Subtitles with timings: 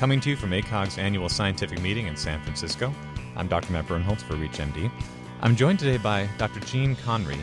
[0.00, 2.90] Coming to you from ACOG's annual scientific meeting in San Francisco,
[3.36, 3.70] I'm Dr.
[3.70, 4.90] Matt Birnholz for ReachMD.
[5.42, 6.58] I'm joined today by Dr.
[6.60, 7.36] Jean Conry.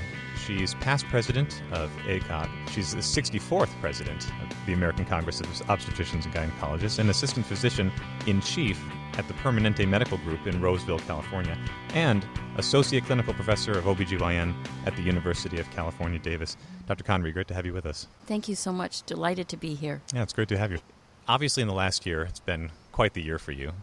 [0.44, 2.50] She's past president of ACOG.
[2.72, 7.92] She's the 64th president of the American Congress of Obstetricians and Gynecologists and assistant physician
[8.26, 8.84] in chief
[9.20, 11.56] at the Permanente Medical Group in Roseville, California,
[11.94, 12.26] and
[12.58, 14.56] associate clinical professor of OBGYN
[14.88, 16.58] at the University of California, Davis.
[16.88, 17.04] Dr.
[17.04, 18.08] Conry, great to have you with us.
[18.26, 19.04] Thank you so much.
[19.04, 20.02] Delighted to be here.
[20.12, 20.80] Yeah, it's great to have you
[21.28, 23.74] obviously, in the last year, it's been quite the year for you.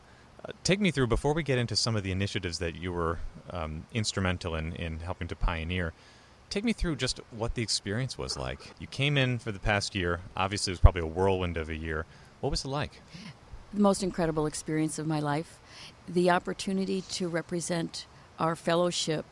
[0.44, 3.18] Uh, take me through before we get into some of the initiatives that you were
[3.50, 5.92] um, instrumental in, in helping to pioneer.
[6.50, 8.74] Take me through just what the experience was like.
[8.78, 10.20] You came in for the past year.
[10.36, 12.06] Obviously, it was probably a whirlwind of a year.
[12.40, 13.00] What was it like?
[13.72, 15.58] The most incredible experience of my life.
[16.06, 18.06] The opportunity to represent
[18.38, 19.24] our fellowship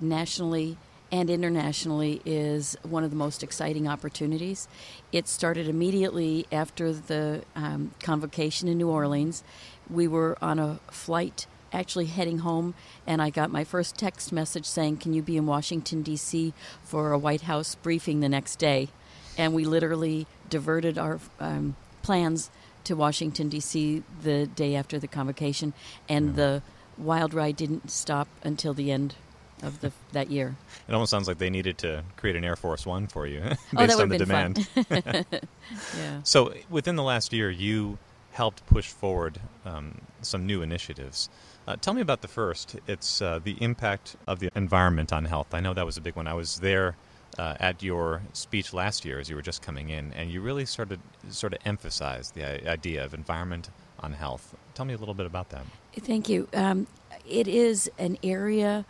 [0.00, 0.76] nationally
[1.10, 4.68] and internationally is one of the most exciting opportunities.
[5.12, 9.42] It started immediately after the um, convocation in New Orleans.
[9.88, 12.74] We were on a flight actually heading home,
[13.06, 16.52] and I got my first text message saying, Can you be in Washington, D.C.
[16.82, 18.88] for a White House briefing the next day?
[19.36, 22.50] And we literally diverted our um, plans
[22.84, 24.02] to Washington, D.C.
[24.22, 25.72] the day after the convocation,
[26.08, 26.62] and the
[26.96, 29.14] wild ride didn't stop until the end
[29.62, 30.56] of the that year.
[30.88, 33.40] It almost sounds like they needed to create an Air Force One for you
[33.74, 34.68] based oh, on the demand.
[34.90, 36.20] yeah.
[36.22, 37.98] So within the last year, you
[38.32, 41.28] helped push forward um, some new initiatives.
[41.66, 42.76] Uh, tell me about the first.
[42.86, 45.52] It's uh, the impact of the environment on health.
[45.52, 46.26] I know that was a big one.
[46.26, 46.96] I was there
[47.38, 50.64] uh, at your speech last year as you were just coming in, and you really
[50.64, 54.54] started sort of emphasize the idea of environment on health.
[54.74, 55.64] Tell me a little bit about that.
[56.00, 56.48] Thank you.
[56.54, 56.86] Um,
[57.28, 58.86] it is an area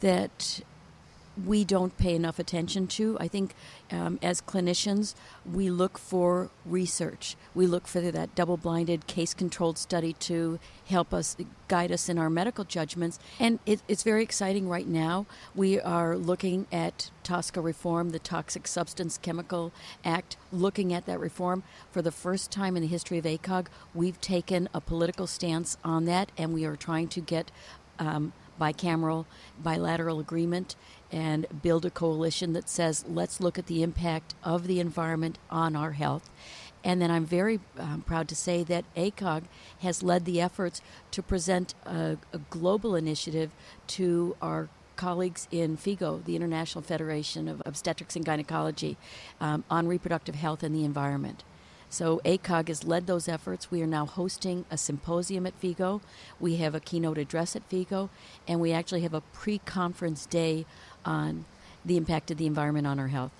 [0.00, 0.60] that
[1.44, 3.16] we don't pay enough attention to.
[3.20, 3.54] I think
[3.90, 5.14] um, as clinicians,
[5.50, 7.36] we look for research.
[7.54, 11.36] We look for that double blinded, case controlled study to help us
[11.68, 13.18] guide us in our medical judgments.
[13.38, 15.26] And it, it's very exciting right now.
[15.54, 19.72] We are looking at TSCA reform, the Toxic Substance Chemical
[20.04, 21.64] Act, looking at that reform.
[21.90, 26.06] For the first time in the history of ACOG, we've taken a political stance on
[26.06, 27.50] that, and we are trying to get.
[27.98, 29.26] Um, bicameral,
[29.62, 30.76] bilateral agreement
[31.12, 35.76] and build a coalition that says, let's look at the impact of the environment on
[35.76, 36.30] our health.
[36.84, 39.44] And then I'm very um, proud to say that ACOG
[39.80, 40.80] has led the efforts
[41.10, 43.50] to present a, a global initiative
[43.88, 48.96] to our colleagues in FIGO, the International Federation of Obstetrics and Gynecology,
[49.40, 51.44] um, on reproductive health and the environment.
[51.88, 53.70] So ACOG has led those efforts.
[53.70, 56.00] We are now hosting a symposium at FIGO.
[56.40, 58.10] We have a keynote address at FIGO,
[58.46, 60.66] and we actually have a pre-conference day
[61.04, 61.44] on
[61.84, 63.30] the impact of the environment on our health.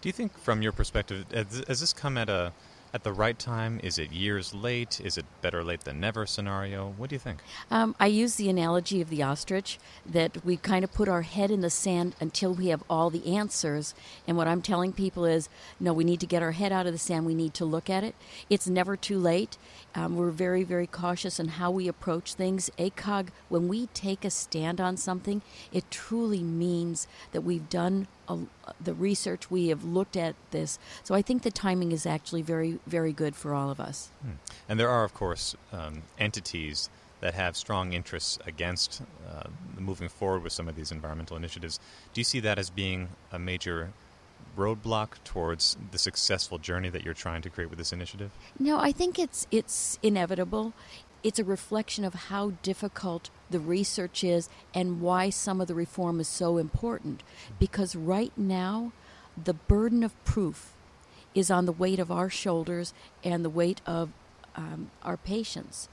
[0.00, 2.52] Do you think, from your perspective, has this come at a
[2.94, 3.80] at the right time?
[3.82, 5.00] Is it years late?
[5.00, 6.94] Is it better late than never scenario?
[6.96, 7.40] What do you think?
[7.68, 11.50] Um, I use the analogy of the ostrich that we kind of put our head
[11.50, 13.96] in the sand until we have all the answers.
[14.28, 15.48] And what I'm telling people is
[15.80, 17.26] no, we need to get our head out of the sand.
[17.26, 18.14] We need to look at it.
[18.48, 19.58] It's never too late.
[19.96, 22.70] Um, we're very, very cautious in how we approach things.
[22.78, 28.38] ACOG, when we take a stand on something, it truly means that we've done a,
[28.80, 30.78] the research, we have looked at this.
[31.02, 34.10] So I think the timing is actually very, very good for all of us.
[34.22, 34.32] Hmm.
[34.68, 36.88] And there are, of course, um, entities
[37.20, 39.44] that have strong interests against uh,
[39.78, 41.80] moving forward with some of these environmental initiatives.
[42.12, 43.92] Do you see that as being a major
[44.56, 48.30] roadblock towards the successful journey that you're trying to create with this initiative?
[48.58, 50.74] No, I think it's it's inevitable
[51.24, 56.20] it's a reflection of how difficult the research is and why some of the reform
[56.20, 57.22] is so important.
[57.58, 58.92] Because right now,
[59.42, 60.74] the burden of proof
[61.34, 62.92] is on the weight of our shoulders
[63.24, 64.10] and the weight of
[64.54, 65.88] um, our patients.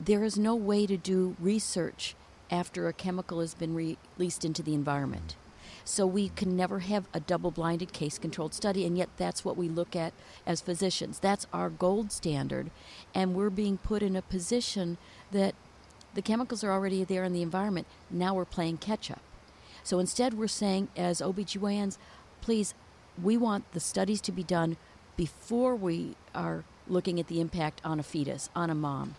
[0.00, 2.16] There is no way to do research
[2.50, 5.36] after a chemical has been re- released into the environment.
[5.84, 9.56] So we can never have a double blinded case controlled study, and yet that's what
[9.56, 10.12] we look at
[10.46, 11.18] as physicians.
[11.18, 12.70] That's our gold standard,
[13.14, 14.98] and we're being put in a position
[15.32, 15.54] that
[16.14, 17.86] the chemicals are already there in the environment.
[18.10, 19.22] Now we're playing catch up.
[19.82, 21.98] So instead, we're saying, as OBGYNs,
[22.40, 22.74] please,
[23.20, 24.76] we want the studies to be done
[25.16, 29.14] before we are looking at the impact on a fetus, on a mom.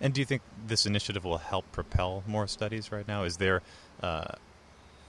[0.00, 3.22] And do you think this initiative will help propel more studies right now?
[3.22, 3.62] Is there
[4.02, 4.34] uh,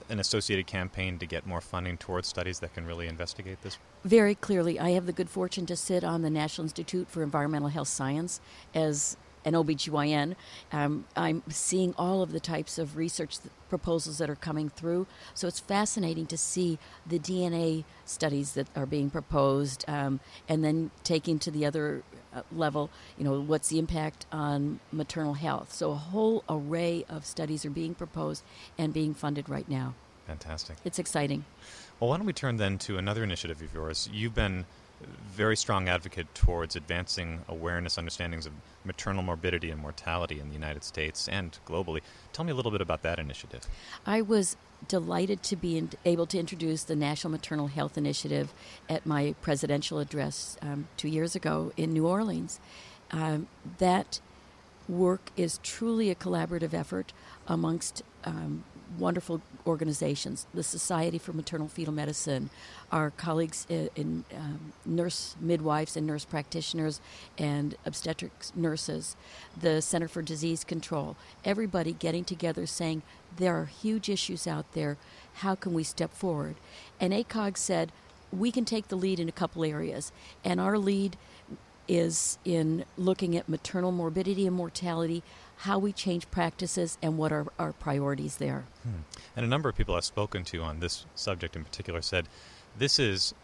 [0.08, 3.78] an associated campaign to get more funding towards studies that can really investigate this?
[4.04, 4.78] Very clearly.
[4.78, 8.40] I have the good fortune to sit on the National Institute for Environmental Health Science
[8.74, 9.16] as
[9.46, 10.34] an OBGYN.
[10.72, 13.38] Um, I'm seeing all of the types of research
[13.68, 15.06] proposals that are coming through.
[15.34, 20.90] So it's fascinating to see the DNA studies that are being proposed um, and then
[21.04, 22.02] taking to the other
[22.36, 25.72] uh, level, you know, what's the impact on maternal health?
[25.72, 28.44] So a whole array of studies are being proposed
[28.78, 29.94] and being funded right now.
[30.26, 30.76] Fantastic.
[30.84, 31.44] It's exciting.
[31.98, 34.08] Well, why don't we turn then to another initiative of yours?
[34.12, 34.66] You've been
[35.02, 38.52] very strong advocate towards advancing awareness, understandings of
[38.84, 42.00] maternal morbidity and mortality in the United States and globally.
[42.32, 43.66] Tell me a little bit about that initiative.
[44.06, 44.56] I was
[44.88, 48.52] delighted to be able to introduce the National Maternal Health Initiative
[48.88, 52.60] at my presidential address um, two years ago in New Orleans.
[53.10, 53.48] Um,
[53.78, 54.20] that
[54.88, 57.12] work is truly a collaborative effort
[57.46, 58.64] amongst um,
[58.98, 62.50] wonderful organizations the Society for Maternal Fetal Medicine,
[62.92, 67.00] our colleagues in, in um, nurse midwives and nurse practitioners
[67.38, 69.16] and obstetrics nurses,
[69.60, 73.02] the Center for Disease Control, everybody getting together saying
[73.36, 74.96] there are huge issues out there.
[75.34, 76.56] How can we step forward?
[77.00, 77.92] And ACOG said,
[78.32, 80.12] we can take the lead in a couple areas.
[80.44, 81.16] And our lead
[81.88, 85.22] is in looking at maternal morbidity and mortality,
[85.58, 88.64] how we change practices, and what are our priorities there.
[88.82, 89.02] Hmm.
[89.36, 92.28] And a number of people I've spoken to on this subject in particular said
[92.78, 93.34] this is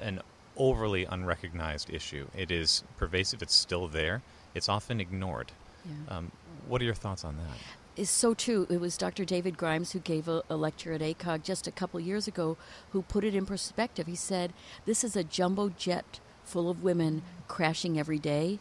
[0.00, 0.20] an
[0.56, 2.26] overly unrecognized issue.
[2.36, 4.22] It is pervasive, it's still there,
[4.54, 5.52] it's often ignored.
[5.84, 6.16] Yeah.
[6.16, 6.32] Um,
[6.68, 7.56] what are your thoughts on that?
[7.96, 8.66] is so true.
[8.68, 9.24] It was Dr.
[9.24, 12.56] David Grimes who gave a, a, lecture at ACOG just a couple years ago
[12.90, 14.06] who put it in perspective.
[14.06, 14.52] He said,
[14.84, 18.58] This is a jumbo jet full of women crashing every day.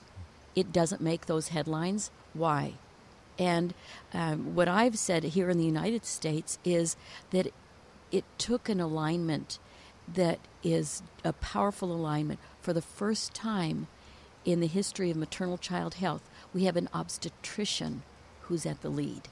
[0.56, 2.12] It doesn't make those headlines.
[2.33, 2.74] Why?
[3.39, 3.74] And
[4.13, 6.95] um, what I've said here in the United States is
[7.31, 7.47] that
[8.12, 9.57] it took an alignment
[10.12, 12.39] that is a powerful alignment.
[12.62, 13.88] For the first time
[14.45, 18.03] in the history of maternal child health, we have an obstetrician
[18.41, 19.30] who's at the lead.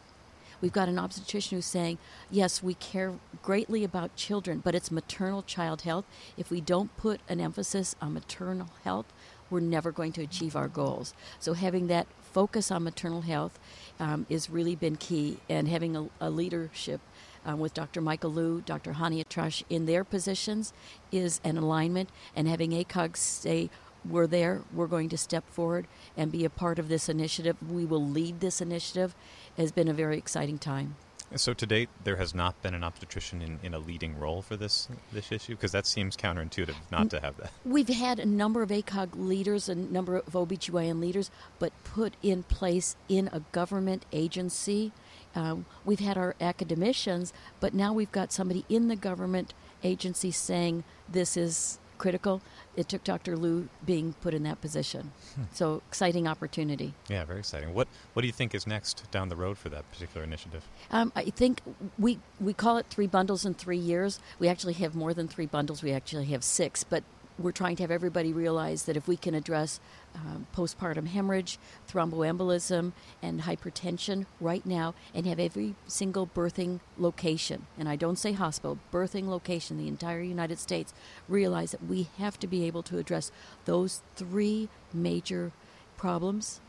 [0.62, 1.98] We've got an obstetrician who's saying,
[2.30, 6.06] yes, we care greatly about children, but it's maternal child health.
[6.38, 9.08] If we don't put an emphasis on maternal health,
[9.50, 11.14] we're never going to achieve our goals.
[11.40, 13.60] So having that focus on maternal health
[14.00, 17.02] um, has really been key, and having a, a leadership
[17.46, 18.02] um, with Dr.
[18.02, 18.94] Michael Lu, Dr.
[18.94, 20.74] Hani Atrash in their positions
[21.12, 23.70] is an alignment, and having ACOG say,
[24.08, 25.88] we're there, we're going to step forward
[26.18, 27.58] and be a part of this initiative.
[27.70, 29.16] We will lead this initiative.
[29.58, 30.96] It has been a very exciting time.
[31.36, 34.58] So to date, there has not been an obstetrician in, in a leading role for
[34.58, 37.52] this this issue because that seems counterintuitive not to have that.
[37.64, 42.44] We've had a number of ACOG leaders, a number of OBGYN leaders, but put in
[42.44, 44.92] place in a government agency.
[45.34, 47.32] Um, we've had our academicians,
[47.62, 49.54] but now we've got somebody in the government
[49.84, 52.42] agency saying this is critical.
[52.76, 53.38] It took Dr.
[53.38, 55.12] Lu being put in that position.
[55.36, 55.44] Hmm.
[55.54, 56.96] So exciting opportunity.
[57.08, 57.76] Yeah, very exciting.
[57.76, 60.64] What What do you think is next down the road for that particular initiative?
[60.90, 61.62] Um, I think
[62.00, 64.20] we we call it three bundles in three years.
[64.40, 65.84] We actually have more than three bundles.
[65.84, 67.04] We actually have six, but
[67.40, 69.80] we're trying to have everybody realize that if we can address
[70.16, 71.58] um, postpartum hemorrhage,
[71.90, 72.92] thromboembolism,
[73.22, 78.80] and hypertension right now, and have every single birthing location, and I don't say hospital,
[78.92, 80.94] birthing location, the entire United States,
[81.28, 83.32] realize that we have to be able to address
[83.66, 85.52] those three major
[85.98, 86.60] problems.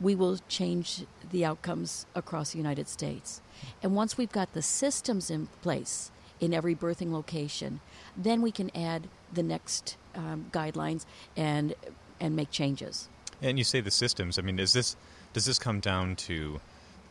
[0.00, 3.40] We will change the outcomes across the United States.
[3.82, 6.10] And once we've got the systems in place
[6.40, 7.80] in every birthing location,
[8.16, 11.06] then we can add the next um, guidelines
[11.36, 11.74] and
[12.20, 13.08] and make changes.
[13.40, 14.38] And you say the systems.
[14.38, 14.96] I mean, is this
[15.32, 16.60] does this come down to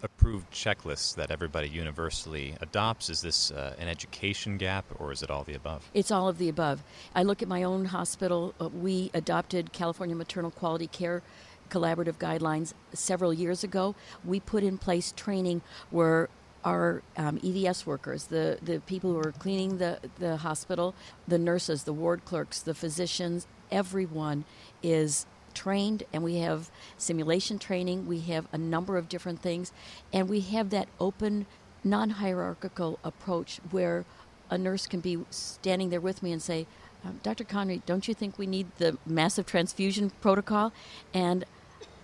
[0.03, 3.09] approved checklists that everybody universally adopts?
[3.09, 5.89] Is this uh, an education gap, or is it all the above?
[5.93, 6.83] It's all of the above.
[7.15, 8.53] I look at my own hospital.
[8.59, 11.23] Uh, we adopted California Maternal Quality Care
[11.69, 13.95] collaborative guidelines several years ago.
[14.23, 16.29] We put in place training where
[16.63, 20.95] our um, EVS workers, the, the people who are cleaning the, the hospital,
[21.27, 24.45] the nurses, the ward clerks, the physicians, everyone
[24.83, 28.05] is trained and we have simulation training.
[28.05, 29.71] We have a number of different things.
[30.13, 31.47] And we have that open,
[31.83, 34.05] non hierarchical approach where
[34.49, 36.67] a nurse can be standing there with me and say,
[37.03, 37.43] um, Dr.
[37.43, 40.71] Conry, don't you think we need the massive transfusion protocol?
[41.13, 41.45] And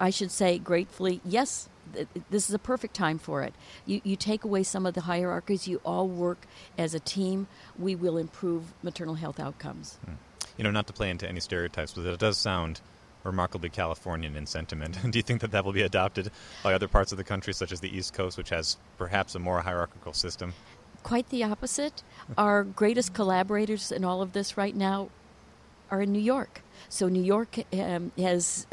[0.04, 1.70] I should say gratefully, yes,
[2.30, 3.54] this is a perfect time for it.
[3.86, 6.46] You, you take away some of the hierarchies, you all work
[6.78, 7.48] as a team,
[7.80, 9.98] we will improve maternal health outcomes.
[10.06, 10.16] Hmm.
[10.58, 12.82] You know, not to play into any stereotypes, but it does sound
[13.24, 14.98] remarkably Californian in sentiment.
[15.10, 16.32] Do you think that that will be adopted
[16.64, 19.40] by other parts of the country, such as the East Coast, which has perhaps a
[19.40, 20.54] more hierarchical system?
[21.04, 22.04] Quite the opposite.
[22.38, 25.12] Our greatest collaborators in all of this right now
[25.90, 26.62] are in New York.
[26.90, 28.68] So New York um, has,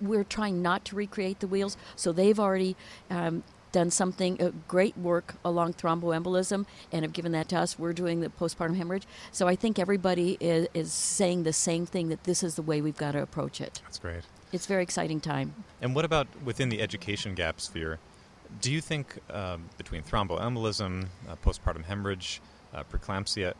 [0.00, 1.76] we're trying not to recreate the wheels.
[1.96, 2.76] So they've already
[3.10, 7.78] um, done something uh, great work along thromboembolism and have given that to us.
[7.78, 9.06] We're doing the postpartum hemorrhage.
[9.32, 12.80] So I think everybody is, is saying the same thing that this is the way
[12.80, 13.80] we've got to approach it.
[13.84, 14.24] That's great.
[14.52, 15.54] It's a very exciting time.
[15.80, 17.98] And what about within the education gap sphere?
[18.60, 22.42] Do you think um, between thromboembolism, uh, postpartum hemorrhage,
[22.74, 23.54] uh, preeclampsia,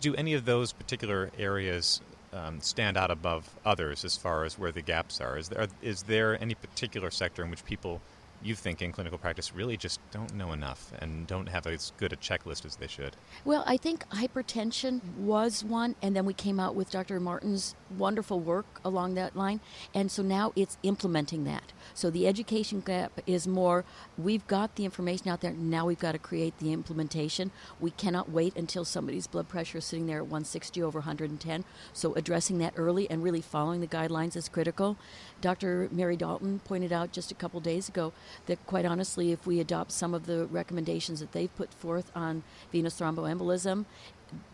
[0.00, 2.00] do any of those particular areas
[2.32, 5.36] um, stand out above others as far as where the gaps are?
[5.38, 8.00] Is there, is there any particular sector in which people
[8.42, 12.12] you think in clinical practice really just don't know enough and don't have as good
[12.12, 13.16] a checklist as they should?
[13.44, 17.20] Well, I think hypertension was one, and then we came out with Dr.
[17.20, 19.60] Martin's wonderful work along that line,
[19.94, 21.72] and so now it's implementing that.
[21.94, 23.84] So the education gap is more
[24.16, 27.50] we've got the information out there, now we've got to create the implementation.
[27.78, 31.64] We cannot wait until somebody's blood pressure is sitting there at 160 over 110.
[31.92, 34.96] So addressing that early and really following the guidelines is critical.
[35.40, 35.88] Dr.
[35.90, 38.12] Mary D'Alton pointed out just a couple days ago
[38.46, 42.42] that, quite honestly, if we adopt some of the recommendations that they've put forth on
[42.70, 43.86] venous thromboembolism,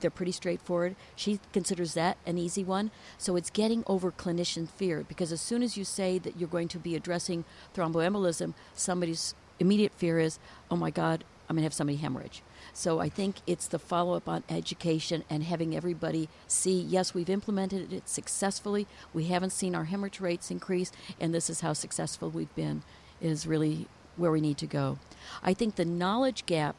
[0.00, 0.96] they're pretty straightforward.
[1.14, 2.90] She considers that an easy one.
[3.18, 6.68] So it's getting over clinician fear because as soon as you say that you're going
[6.68, 10.38] to be addressing thromboembolism, somebody's immediate fear is,
[10.70, 12.42] oh my God, I'm going to have somebody hemorrhage.
[12.72, 17.30] So I think it's the follow up on education and having everybody see yes, we've
[17.30, 18.86] implemented it successfully.
[19.14, 22.82] We haven't seen our hemorrhage rates increase, and this is how successful we've been,
[23.20, 24.98] is really where we need to go.
[25.42, 26.76] I think the knowledge gap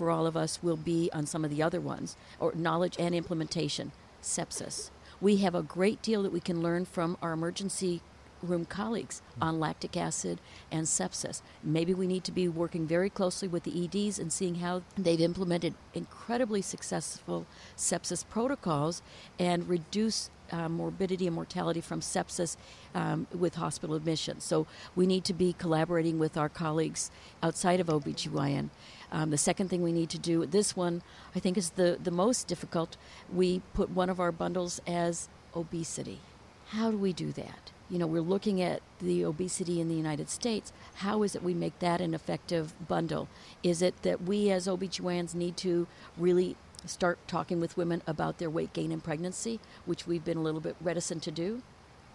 [0.00, 3.14] for all of us will be on some of the other ones, or knowledge and
[3.14, 3.92] implementation.
[4.22, 4.88] Sepsis.
[5.20, 8.00] We have a great deal that we can learn from our emergency
[8.42, 10.40] room colleagues on lactic acid
[10.72, 11.42] and sepsis.
[11.62, 15.20] Maybe we need to be working very closely with the EDs and seeing how they've
[15.20, 17.44] implemented incredibly successful
[17.76, 19.02] sepsis protocols
[19.38, 22.56] and reduce uh, morbidity and mortality from sepsis
[22.94, 24.44] um, with hospital admissions.
[24.44, 24.66] So
[24.96, 27.10] we need to be collaborating with our colleagues
[27.42, 28.70] outside of OBGYN.
[29.12, 31.02] Um, the second thing we need to do, this one
[31.34, 32.96] I think is the, the most difficult.
[33.32, 36.20] We put one of our bundles as obesity.
[36.68, 37.72] How do we do that?
[37.90, 40.72] you know, we're looking at the obesity in the United States.
[40.94, 43.28] How is it we make that an effective bundle?
[43.64, 46.56] Is it that we as OBGYNs need to really
[46.86, 50.60] start talking with women about their weight gain in pregnancy, which we've been a little
[50.60, 51.62] bit reticent to do?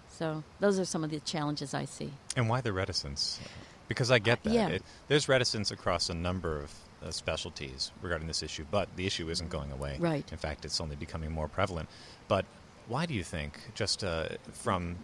[0.10, 2.14] So those are some of the challenges I see.
[2.36, 3.40] And why the reticence?
[3.88, 4.54] Because I get that.
[4.54, 4.68] Yeah.
[4.70, 9.30] It, there's reticence across a number of uh, specialties regarding this issue, but the issue
[9.30, 9.98] isn't going away.
[10.00, 10.30] Right.
[10.32, 11.90] In fact, it's only becoming more prevalent.
[12.28, 12.46] But
[12.88, 14.96] why do you think, just uh, from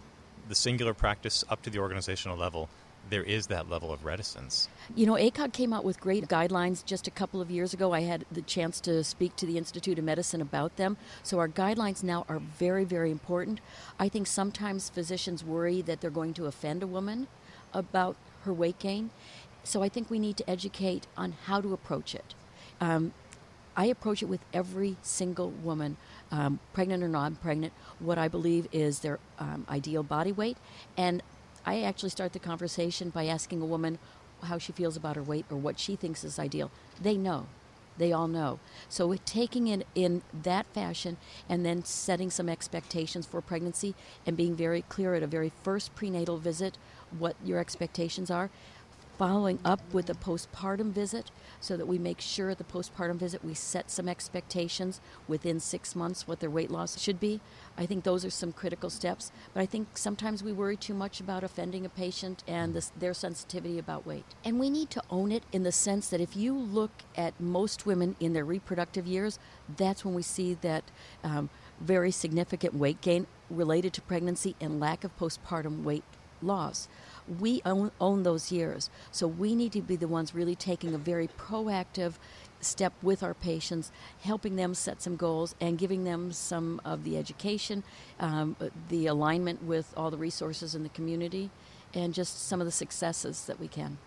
[0.48, 2.68] the singular practice up to the organizational level,
[3.10, 4.68] there is that level of reticence.
[4.94, 7.92] You know, ACOG came out with great guidelines just a couple of years ago.
[7.92, 10.96] I had the chance to speak to the Institute of Medicine about them.
[11.22, 13.60] So our guidelines now are very, very important.
[13.98, 17.28] I think sometimes physicians worry that they're going to offend a woman
[17.74, 19.10] about her weight gain.
[19.64, 22.34] So I think we need to educate on how to approach it.
[22.80, 23.12] Um,
[23.76, 25.96] I approach it with every single woman
[26.30, 30.56] um, pregnant or non pregnant, what I believe is their um, ideal body weight.
[30.96, 31.22] And
[31.64, 33.98] I actually start the conversation by asking a woman
[34.44, 36.70] how she feels about her weight or what she thinks is ideal.
[37.00, 37.46] They know.
[37.98, 38.58] They all know.
[38.88, 43.94] So taking it in that fashion and then setting some expectations for pregnancy
[44.26, 46.78] and being very clear at a very first prenatal visit
[47.16, 48.50] what your expectations are
[49.18, 53.44] following up with a postpartum visit so that we make sure at the postpartum visit
[53.44, 57.40] we set some expectations within six months what their weight loss should be.
[57.76, 59.30] I think those are some critical steps.
[59.54, 63.78] But I think sometimes we worry too much about offending a patient and their sensitivity
[63.78, 64.24] about weight.
[64.44, 67.86] And we need to own it in the sense that if you look at most
[67.86, 69.38] women in their reproductive years,
[69.76, 70.84] that's when we see that.
[71.22, 71.50] Um,
[71.80, 76.04] very significant weight gain related to pregnancy and lack of postpartum weight
[76.40, 76.88] loss
[77.40, 78.90] we own, own those years.
[79.10, 82.14] So we need to be the ones really taking a very proactive
[82.60, 83.90] step with our patients,
[84.22, 87.82] helping them set some goals and giving them some of the education,
[88.20, 88.56] um,
[88.88, 91.50] the alignment with all the resources in the community,
[91.94, 93.98] and just some of the successes that we can.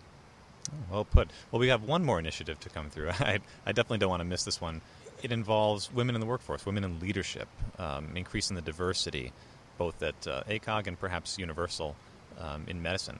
[0.90, 1.30] Well put.
[1.50, 3.10] Well, we have one more initiative to come through.
[3.20, 4.80] I, I definitely don't want to miss this one.
[5.22, 9.32] It involves women in the workforce, women in leadership, um, increasing the diversity,
[9.78, 11.96] both at uh, ACOG and perhaps Universal
[12.40, 13.18] um, in medicine.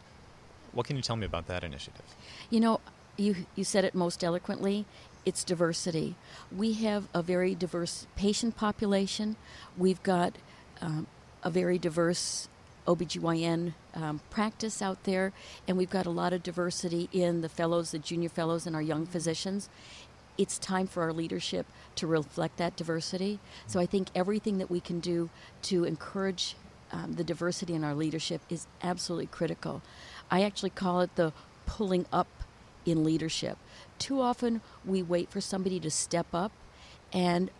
[0.72, 2.04] What can you tell me about that initiative?
[2.50, 2.80] You know,
[3.16, 4.84] you, you said it most eloquently.
[5.24, 6.16] It's diversity.
[6.54, 9.36] We have a very diverse patient population.
[9.76, 10.36] We've got
[10.80, 11.06] um,
[11.42, 12.48] a very diverse
[12.86, 15.32] OBGYN um, practice out there,
[15.66, 18.82] and we've got a lot of diversity in the fellows, the junior fellows, and our
[18.82, 19.68] young physicians.
[20.38, 23.40] It's time for our leadership to reflect that diversity.
[23.66, 25.30] So I think everything that we can do
[25.62, 26.54] to encourage
[26.92, 29.82] um, the diversity in our leadership is absolutely critical.
[30.30, 31.32] I actually call it the
[31.66, 32.28] pulling up
[32.84, 33.58] in leadership.
[33.98, 36.52] Too often we wait for somebody to step up
[37.12, 37.50] and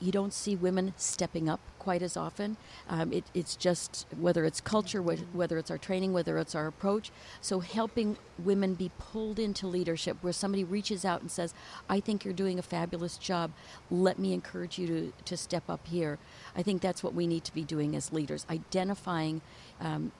[0.00, 2.56] you don't see women stepping up quite as often.
[2.88, 6.66] Um, it, it's just whether it's culture, wh- whether it's our training, whether it's our
[6.66, 7.10] approach.
[7.40, 11.54] So helping women be pulled into leadership, where somebody reaches out and says,
[11.88, 13.52] "I think you're doing a fabulous job.
[13.90, 16.18] Let me encourage you to to step up here."
[16.56, 19.40] I think that's what we need to be doing as leaders, identifying.
[19.80, 20.12] Um,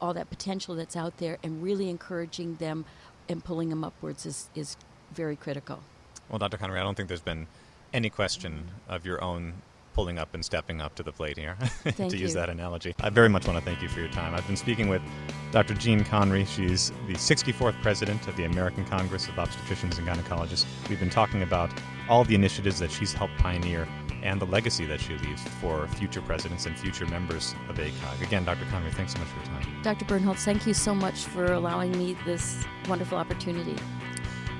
[0.00, 2.84] all that potential that's out there and really encouraging them
[3.28, 4.76] and pulling them upwards is, is
[5.12, 5.80] very critical.
[6.28, 6.56] Well, Dr.
[6.56, 7.46] Conry, I don't think there's been
[7.92, 9.54] any question of your own
[9.98, 11.56] pulling up and stepping up to the plate here,
[11.96, 12.94] to use that analogy.
[13.00, 14.32] I very much want to thank you for your time.
[14.32, 15.02] I've been speaking with
[15.50, 15.74] Dr.
[15.74, 16.46] Jean Conry.
[16.46, 20.66] She's the 64th president of the American Congress of Obstetricians and Gynecologists.
[20.88, 21.72] We've been talking about
[22.08, 23.88] all the initiatives that she's helped pioneer
[24.22, 28.22] and the legacy that she leaves for future presidents and future members of ACOG.
[28.22, 28.66] Again, Dr.
[28.66, 29.82] Conry, thanks so much for your time.
[29.82, 30.04] Dr.
[30.04, 33.74] Birnholz, thank you so much for allowing me this wonderful opportunity.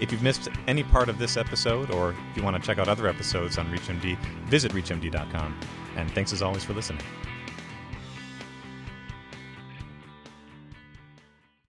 [0.01, 2.89] If you've missed any part of this episode, or if you want to check out
[2.89, 5.59] other episodes on ReachMD, visit ReachMD.com.
[5.97, 7.03] And thanks as always for listening.